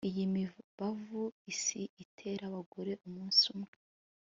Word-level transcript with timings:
iyi 0.09 0.23
mibavu 0.33 1.23
isi 1.51 1.81
itera 2.03 2.43
abagore 2.49 2.91
umunsi 3.05 3.43
umwe 3.55 3.75